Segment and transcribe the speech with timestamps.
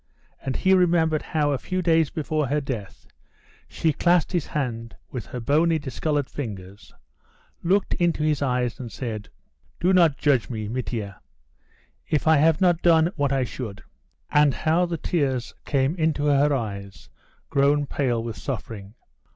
[0.41, 3.05] And he remembered how a few days before her death
[3.69, 6.91] she clasped his hand with her bony, discoloured fingers,
[7.61, 9.29] looked into his eyes, and said:
[9.79, 11.21] "Do not judge me, Mitia,
[12.09, 13.83] if I have not done what I should,"
[14.31, 17.09] and how the tears came into her eyes,
[17.51, 18.95] grown pale with suffering.